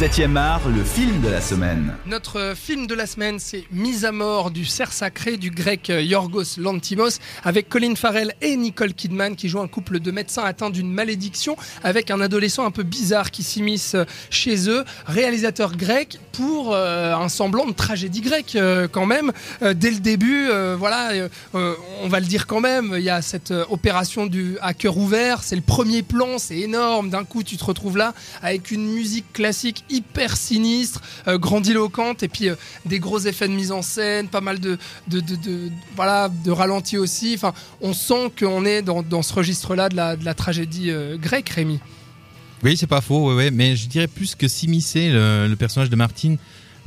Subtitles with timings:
[0.00, 1.92] 7e art, le film de la semaine.
[2.06, 6.56] Notre film de la semaine, c'est Mise à mort du cerf sacré du grec Yorgos
[6.56, 10.90] Lantimos, avec Colin Farrell et Nicole Kidman qui jouent un couple de médecins atteints d'une
[10.90, 13.94] malédiction, avec un adolescent un peu bizarre qui s'immisce
[14.30, 19.30] chez eux, réalisateur grec pour euh, un semblant de tragédie grecque euh, quand même.
[19.60, 20.48] Euh, dès le début,
[20.78, 21.10] voilà,
[21.52, 25.42] on va le dire quand même, il y a cette opération du à cœur ouvert,
[25.42, 27.10] c'est le premier plan, c'est énorme.
[27.10, 32.28] D'un coup, tu te retrouves là avec une musique classique hyper sinistre, euh, grandiloquente, et
[32.28, 32.54] puis euh,
[32.86, 34.78] des gros effets de mise en scène, pas mal de,
[35.08, 37.32] de, de, voilà, de ralenti aussi.
[37.34, 41.16] Enfin, on sent qu'on est dans, dans ce registre-là de la, de la tragédie euh,
[41.16, 41.80] grecque, Rémi.
[42.62, 45.96] Oui, c'est pas faux, ouais, mais je dirais plus que s'immiscer le, le personnage de
[45.96, 46.36] Martine.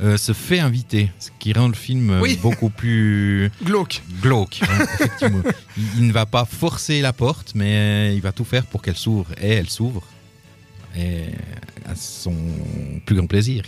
[0.00, 4.02] se fait inviter, ce qui rend le film beaucoup plus glauque.
[4.22, 5.42] Glauque, effectivement.
[5.76, 8.96] il, il, ne va pas forcer la porte, mais il va tout faire pour qu'elle
[8.96, 10.04] s'ouvre et elle s'ouvre.
[10.96, 11.24] Et
[11.84, 12.34] à son
[13.04, 13.62] plus grand plaisir.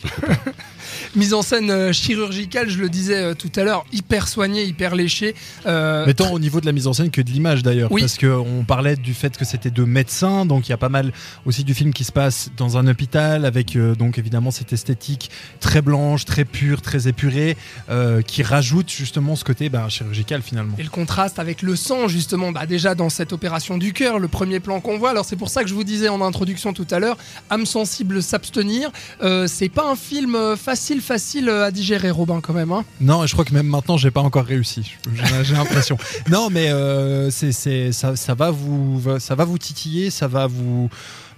[1.17, 4.95] Mise en scène euh, chirurgicale, je le disais euh, tout à l'heure, hyper soignée, hyper
[4.95, 5.35] léchée.
[5.67, 8.01] Euh, Mais tant au niveau de la mise en scène que de l'image d'ailleurs, oui.
[8.01, 11.13] parce qu'on parlait du fait que c'était deux médecins, donc il y a pas mal
[11.45, 15.83] aussi du film qui se passe dans un hôpital avec donc évidemment cette esthétique très
[15.83, 17.57] blanche, très pure, très épurée,
[18.27, 20.77] qui rajoute justement ce côté bah, chirurgical finalement.
[20.79, 24.29] Et le contraste avec le sang justement, bah, déjà dans cette opération du cœur, le
[24.29, 25.11] premier plan qu'on voit.
[25.11, 27.17] Alors c'est pour ça que je vous disais en introduction tout à l'heure,
[27.51, 28.91] âme sensible s'abstenir.
[29.47, 32.73] c'est pas un film facile, facile à digérer, Robin, quand même.
[32.73, 34.97] Hein non, je crois que même maintenant, j'ai pas encore réussi.
[35.43, 35.99] J'ai l'impression.
[36.31, 40.89] non, mais euh, c'est, ça, ça va vous titiller, ça va vous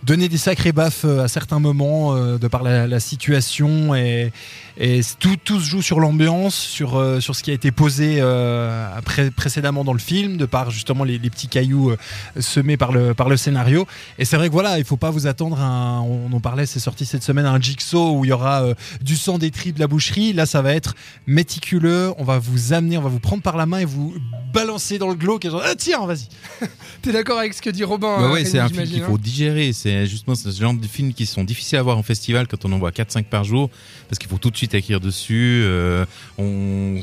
[0.02, 4.32] donner des sacrés baffes euh, à certains moments euh, de par la, la situation et,
[4.80, 8.18] et tout, tout, se joue sur l'ambiance, sur, euh, sur ce qui a été posé
[8.20, 11.96] euh, pré précédemment dans le film, de par justement les, les petits cailloux euh,
[12.38, 13.86] semés par le, par le scénario.
[14.20, 16.64] Et c'est vrai que voilà, il faut pas vous attendre à un, on en parlait,
[16.64, 19.74] c'est sorti cette semaine, un jigsaw où il y aura euh, du sang, des tripes,
[19.74, 20.32] de la boucherie.
[20.32, 20.94] Là, ça va être
[21.26, 24.14] méticuleux, on va vous amener, on va vous prendre par la main et vous
[24.54, 26.28] balancer dans le glauque et genre, ah, tiens, vas-y.
[27.02, 29.72] T'es d'accord avec ce que dit Robin bah ouais, c'est un film qu'il faut digérer.
[29.72, 32.72] C'est justement ce genre de films qui sont difficiles à voir en festival quand on
[32.72, 33.70] en voit 4-5 par jour
[34.08, 35.62] parce qu'il faut tout de suite écrire dessus.
[35.64, 36.04] Euh,
[36.38, 37.00] on,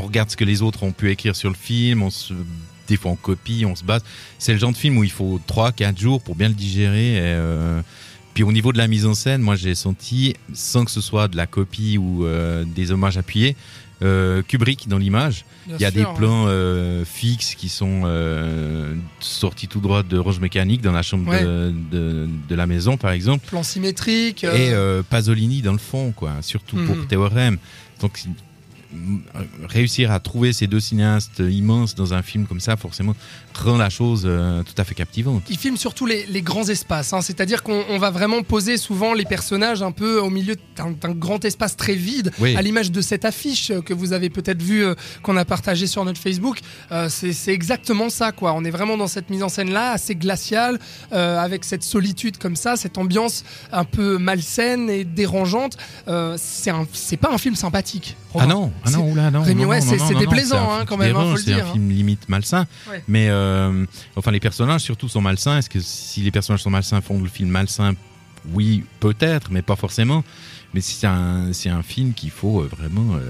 [0.00, 2.02] regarde ce que les autres ont pu écrire sur le film.
[2.02, 2.34] On se
[2.88, 4.02] des fois on copie, on se base.
[4.38, 7.18] C'est le genre de film où il faut 3-4 jours pour bien le digérer.
[7.18, 7.82] Euh,
[8.38, 11.26] puis au niveau de la mise en scène, moi j'ai senti, sans que ce soit
[11.26, 13.56] de la copie ou euh, des hommages appuyés,
[14.00, 15.44] euh, Kubrick dans l'image.
[15.66, 20.16] Il y a sûr, des plans euh, fixes qui sont euh, sortis tout droit de
[20.18, 21.42] Roche Mécanique dans la chambre Ouais.
[21.42, 23.44] de, de, de la maison, par exemple.
[23.48, 24.44] Plan symétrique.
[24.44, 24.72] Et
[25.10, 27.06] Pasolini dans le fond, quoi, surtout pour Mhm.
[27.08, 27.58] Théorème.
[28.00, 28.20] Donc,
[29.68, 33.14] réussir à trouver ces deux cinéastes immenses dans un film comme ça, forcément,
[33.54, 35.42] rend la chose euh, tout à fait captivante.
[35.50, 37.20] Il filme surtout les, les grands espaces, hein.
[37.20, 41.44] c'est-à-dire qu'on on va vraiment poser souvent les personnages un peu au milieu d'un grand
[41.44, 42.56] espace très vide, Oui.
[42.56, 45.86] à l'image de cette affiche euh, que vous avez peut-être vue, euh, qu'on a partagée
[45.86, 46.60] sur notre Facebook.
[46.92, 48.52] Euh, c'est exactement ça, quoi.
[48.54, 50.78] On est vraiment dans cette mise en scène-là, assez glaciale,
[51.12, 55.76] euh, avec cette solitude comme ça, cette ambiance un peu malsaine et dérangeante.
[56.06, 58.16] Euh, c'est pas un film sympathique.
[58.38, 59.42] Ah non, ah non, C'est- oula, non.
[59.42, 61.66] Rémi, non, ouais, c'est- déplaisant, hein, film quand même, hein, dérange, faut le C'est un
[61.66, 61.72] hein.
[61.72, 62.66] film limite malsain.
[62.90, 63.02] Ouais.
[63.08, 63.84] Mais, euh,
[64.16, 65.58] enfin, les personnages surtout sont malsains.
[65.58, 67.94] Est-ce que si les personnages sont malsains, font le film malsain?
[68.52, 70.24] Oui, peut-être, mais pas forcément.
[70.74, 71.52] Mais c'est un,
[71.82, 73.14] film qu'il faut euh, vraiment.
[73.16, 73.20] euh,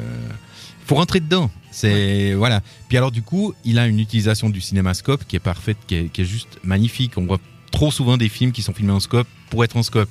[0.87, 1.51] faut rentrer dedans.
[1.71, 2.63] C'est voilà.
[2.89, 6.09] Puis alors du coup, il a une utilisation du cinémascope qui est parfaite, qui est,
[6.09, 7.13] qui est juste magnifique.
[7.17, 7.39] On voit
[7.71, 10.09] trop souvent des films qui sont filmés en scope pour être en scope.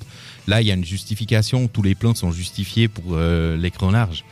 [0.48, 1.68] Là, il y a une justification.
[1.68, 4.24] Tous les plans sont justifiés pour euh, l'écran large.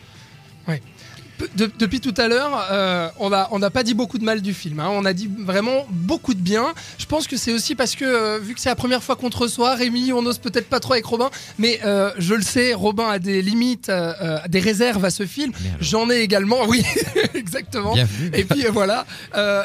[1.58, 4.54] De- depuis tout à l'heure, euh, on n'a on pas dit beaucoup de mal du
[4.54, 4.80] film.
[4.80, 4.88] hein.
[4.92, 6.74] On a dit vraiment beaucoup de bien.
[6.98, 9.30] Je pense que c'est aussi parce que, euh, vu que c'est la première fois qu'on
[9.30, 12.74] te reçoit, Rémi, on n'ose peut-être pas trop avec Robin, mais euh, je le sais,
[12.74, 13.92] Robin a des limites,
[14.48, 15.52] des réserves à ce film.
[15.82, 16.84] J'en ai également, oui,
[17.34, 17.96] exactement.
[18.34, 19.06] Et puis voilà.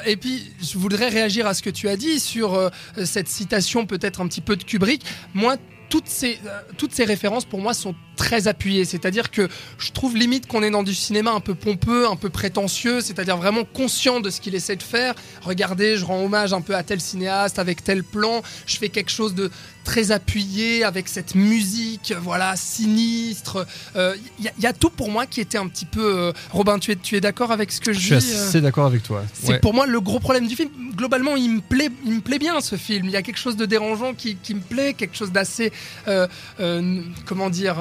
[0.06, 2.70] Et puis je voudrais réagir à ce que tu as dit sur
[3.04, 5.02] cette citation peut-être un petit peu de Kubrick.
[5.34, 5.56] Moi,
[5.88, 6.38] toutes ces,
[6.76, 8.84] toutes ces références pour moi sont très appuyées.
[8.84, 12.28] C'est-à-dire que je trouve limite qu'on est dans du cinéma un peu pompeux, un peu
[12.28, 15.14] prétentieux, c'est-à-dire vraiment conscient de ce qu'il essaie de faire.
[15.40, 18.42] Regardez, je rends hommage un peu à tel cinéaste avec tel plan.
[18.66, 19.50] Je fais quelque chose de
[19.84, 23.66] très appuyé avec cette musique, voilà, sinistre.
[23.96, 26.00] Il y, a- y a tout pour moi qui était un petit peu.
[26.18, 28.48] euh, Robin, tu es, tu es d'accord avec ce que je, Je suis dis euh
[28.48, 29.24] assez d'accord avec toi.
[29.32, 29.58] c'est Ouais.
[29.58, 30.68] pour moi le gros problème du film.
[30.94, 33.06] Globalement, il me plaît, il me plaît bien ce film.
[33.06, 35.72] Il y a quelque chose de dérangeant qui, qui me plaît, quelque chose d'assez,
[36.08, 36.26] euh,
[36.60, 37.76] euh, comment dire,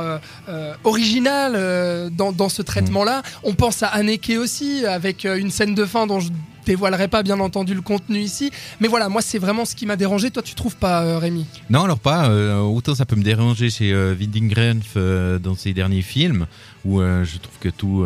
[0.48, 3.22] euh, original euh, dans, ce traitement-là.
[3.44, 6.30] On pense à Haneke aussi, avec euh, une scène de fin dont je
[6.66, 9.96] dévoilerai pas bien entendu le contenu ici, mais voilà, moi c'est vraiment ce qui m'a
[9.96, 10.30] dérangé.
[10.30, 11.46] Toi, tu trouves pas, Rémi?
[11.70, 12.30] Non, alors pas.
[12.62, 16.46] autant ça peut me déranger chez euh, dans ses derniers films,
[16.86, 18.06] où je trouve que tout,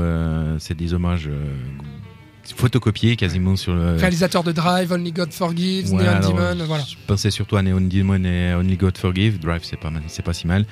[0.60, 1.30] c'est des hommages
[2.56, 3.96] photocopiés quasiment sur le.
[3.96, 6.84] Réalisateur de Drive, Only God Forgives, Ouais, Neon alors, Demon, voilà.
[6.88, 9.40] Je pensais surtout à Neon Demon et Only God Forgive.
[9.40, 10.66] Drive, c'est pas mal, c'est pas si mal.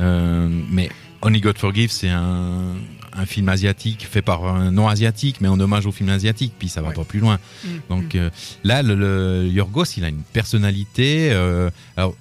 [0.00, 0.88] Euh, mais
[1.22, 2.74] Only God Forgive, c'est un,
[3.12, 6.52] un film asiatique fait par un non asiatique, mais en hommage au film asiatique.
[6.58, 6.94] Puis ça va Ouais.
[6.94, 7.38] pas plus loin.
[7.64, 8.18] Mm, Donc mm.
[8.18, 8.30] euh,
[8.64, 11.28] là, le, le Yorgos, il a une personnalité.
[11.32, 12.16] euh, alors,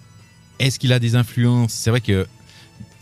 [0.59, 1.73] est-ce qu'il a des influences?
[1.73, 2.27] C'est vrai que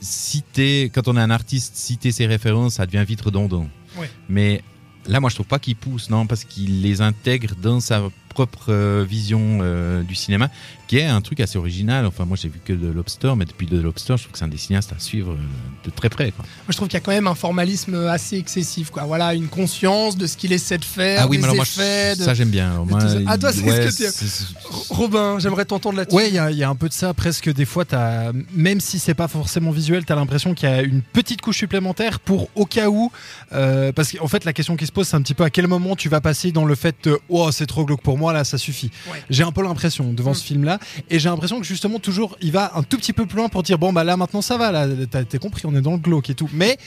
[0.01, 3.67] citer, quand on est un artiste, citer ses références, ça devient vite redondant.
[3.97, 4.09] Ouais.
[4.29, 4.61] Mais
[5.09, 8.09] là, moi, je trouve pas qu'il pousse, non, parce qu'il les intègre dans sa
[8.39, 10.49] propre euh, vision euh, du cinéma,
[10.87, 12.05] qui est un truc assez original.
[12.05, 14.45] Enfin, moi, j'ai vu que de Lobster, mais depuis de Lobster, je trouve que c'est
[14.45, 15.37] un des cinéastes à suivre euh,
[15.85, 16.31] de très près.
[16.31, 16.45] quoi.
[16.45, 19.03] Moi, je trouve qu'il y a quand même un formalisme assez excessif, quoi.
[19.03, 21.65] Voilà, une conscience de ce qu'il essaie de faire, Ah oui, des mais alors moi,
[21.65, 22.15] effets.
[22.15, 22.71] de- ça, j'aime bien.
[22.71, 22.99] Alors, moi.
[23.27, 26.15] Ah, toi, c'est ce que Robin, j'aimerais t'entendre là-dessus.
[26.15, 27.13] Ouais, il y, a- il y a un peu de ça.
[27.13, 30.71] Presque des fois, as, même si c'est pas forcément visuel, tu as l'impression qu'il y
[30.71, 33.11] a une petite couche supplémentaire pour au cas où.
[33.51, 35.67] euh, parce qu'en fait, la question qui se pose, c'est un petit peu à quel
[35.67, 38.43] moment tu vas passer dans le fait de, oh, c'est trop glauque pour moi, là,
[38.43, 38.91] ça suffit.
[39.11, 39.21] Ouais.
[39.29, 40.35] J'ai un peu l'impression devant Mm.
[40.35, 40.79] ce film-là.
[41.09, 43.63] Et j'ai l'impression que justement, toujours, il va un tout petit peu plus loin pour
[43.63, 46.29] dire, bon, bah là, maintenant, ça va, là, t'as compris, on est dans le glauque
[46.29, 46.49] et tout.
[46.53, 46.77] Mais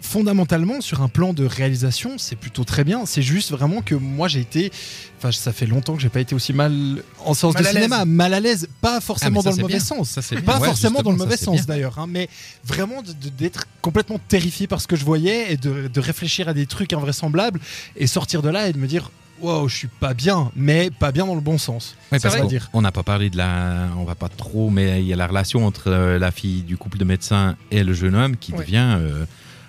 [0.00, 4.28] fondamentalement sur un plan de réalisation c'est plutôt très bien c'est juste vraiment que moi
[4.28, 4.70] j'ai été
[5.18, 7.72] enfin ça fait longtemps que j'ai pas été aussi mal en séance Mal de à
[7.72, 9.84] cinéma mal à l'aise pas forcément Ah, ça, dans le mauvais bien.
[9.84, 12.28] sens Ça, pas Ouais, forcément dans le mauvais ça, sens d'ailleurs hein, mais
[12.64, 13.02] vraiment
[13.36, 16.92] d'être complètement terrifié par ce que je voyais et de, de réfléchir à des trucs
[16.92, 17.58] invraisemblables
[17.96, 21.12] et sortir de là et de me dire wow je suis pas bien mais pas
[21.12, 22.46] bien dans le bon sens parce vrai.
[22.46, 22.68] dire.
[22.72, 25.26] on n'a pas parlé de la, on va pas trop, mais il y a la
[25.26, 28.58] relation entre euh, la fille du couple de médecins et le jeune homme qui Ouais.
[28.60, 29.24] devient euh,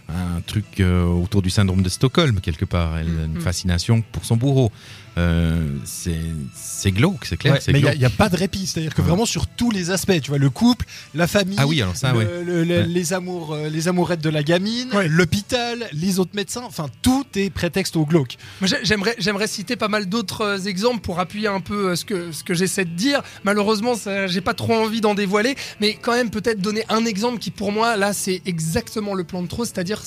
[0.09, 2.97] un truc euh, autour du syndrome de Stockholm quelque part.
[2.97, 3.41] Elle a une Mhm.
[3.41, 4.71] fascination pour son bourreau.
[5.17, 6.15] Euh, c'est
[6.53, 7.53] c'est glauque, c'est clair.
[7.55, 9.07] Ouais, mais il n'y a, pas de répit c'est à dire que Ouais.
[9.07, 12.13] vraiment sur tous les aspects tu vois le couple la famille Ah oui, alors ça,
[12.13, 12.27] le- ouais.
[12.45, 12.85] le- le- Ouais.
[12.85, 15.09] les amours euh, les amourettes de la gamine Ouais.
[15.09, 18.37] l'hôpital les autres médecins enfin tout est prétexte au glauque
[18.83, 22.43] J'aimerais, j'aimerais citer pas mal d'autres euh, exemples pour appuyer un peu ce que, ce
[22.43, 23.21] que j'essaie de dire.
[23.43, 23.93] Malheureusement,
[24.27, 27.71] j'ai pas trop envie d'en dévoiler, mais quand même peut-être donner un exemple qui pour
[27.73, 29.98] moi là c'est exactement le plan de trop, c'est-à-dire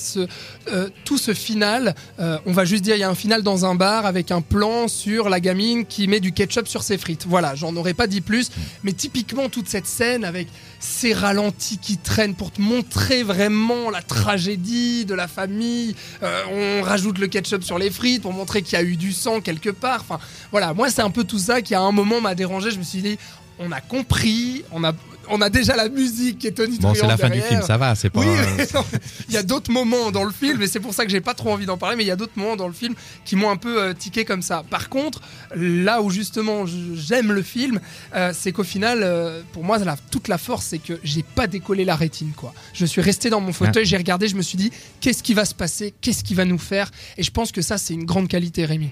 [0.67, 1.95] euh, tout ce final.
[2.19, 4.41] euh, on va juste dire il y a un final dans un bar avec un
[4.41, 7.25] plan sur la gamine qui met du ketchup sur ses frites.
[7.27, 8.51] Voilà, j'en aurais pas dit plus,
[8.83, 10.47] mais typiquement toute cette scène avec
[10.79, 15.95] ces ralentis qui traînent pour te montrer vraiment la tragédie de la famille.
[16.21, 19.13] Euh, on rajoute le ketchup sur les frites pour montrer qu'il y a eu du
[19.13, 20.01] sang quelque part.
[20.01, 20.19] Enfin,
[20.51, 22.71] voilà, moi c'est un peu tout ça qui à un moment m'a dérangé.
[22.71, 23.17] Je me suis dit,
[23.59, 24.93] on a compris, on a,
[25.29, 27.77] on a déjà la musique qui est tonitruante Bon, c'est la fin du film, ça
[27.77, 28.19] va, c'est pas.
[28.19, 28.27] Oui,
[29.29, 31.33] il y a d'autres moments dans le film, et c'est pour ça que j'ai pas
[31.33, 32.93] trop envie d'en parler, mais il y a d'autres moments dans le film
[33.25, 34.63] qui m'ont un peu euh, tiqué comme ça.
[34.69, 35.21] Par contre,
[35.55, 36.65] là où justement
[36.95, 37.79] j'aime le film,
[38.15, 41.47] euh, c'est qu'au final, euh, pour moi, la- toute la force, c'est que j'ai pas
[41.47, 42.53] décollé la rétine, quoi.
[42.73, 45.45] Je suis resté dans mon fauteuil, j'ai regardé, je me suis dit, qu'est-ce qui va
[45.45, 48.27] se passer, qu'est-ce qui va nous faire, et je pense que ça, c'est une grande
[48.27, 48.89] qualité, Rémi.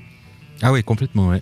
[0.62, 1.42] Ah oui, complètement, ouais.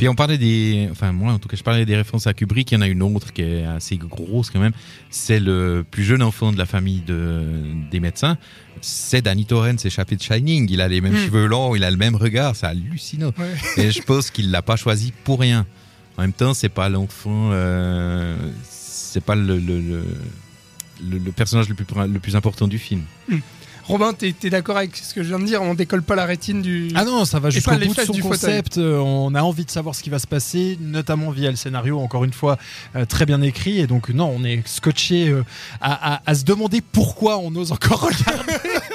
[0.00, 2.70] Puis on parlait des, enfin moi en tout cas je parlais des références à Kubrick.
[2.72, 4.72] Il y en a une autre qui est assez grosse quand même.
[5.10, 7.42] C'est le plus jeune enfant de la famille de,
[7.90, 8.38] des médecins.
[8.80, 10.66] C'est Danny Torrance, échappé de Shining.
[10.70, 11.26] Il a les mêmes Hmm.
[11.26, 13.32] cheveux longs, il a le même regard, c'est hallucinant.
[13.38, 13.54] Ouais.
[13.76, 15.66] Et je pense qu'il l'a pas choisi pour rien.
[16.16, 18.34] En même temps, c'est pas l'enfant, euh,
[18.70, 20.02] c'est pas le, le,
[21.10, 23.02] le, personnage le plus, le plus important du film.
[23.84, 25.62] Robin, t'es es, d'accord avec ce que je viens de dire?
[25.62, 26.88] On décolle pas la rétine du.
[26.94, 28.78] Ah non, ça va jusqu'au bout de son du concept.
[28.78, 31.98] euh, on a envie de savoir ce qui va se passer, notamment via le scénario,
[31.98, 32.56] encore une fois,
[32.96, 33.78] euh, très bien écrit.
[33.80, 35.44] Et donc, non, on est scotché euh,
[35.80, 38.52] à, à- à se demander pourquoi on ose encore regarder.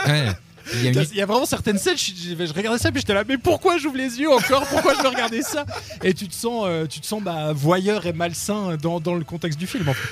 [0.08, 0.32] Ouais.
[0.74, 2.92] Il y a une- Il y a vraiment certaines scènes, je, je- je regardais ça,
[2.92, 4.66] puis j'étais là, mais pourquoi j'ouvre les yeux encore?
[4.66, 5.64] Pourquoi je veux regarder ça?
[6.04, 9.24] Et tu te sens, euh, tu te sens bah, voyeur et malsain dans, dans le
[9.24, 9.88] contexte du film.
[9.88, 10.08] en fait.